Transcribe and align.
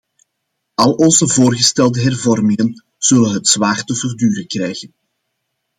Al 0.75 0.91
onze 0.97 1.27
voorgestelde 1.27 2.01
hervormingen 2.01 2.85
zullen 2.97 3.31
het 3.33 3.47
zwaar 3.47 3.83
te 3.83 3.95
verduren 3.95 4.47
krijgen. 4.47 4.93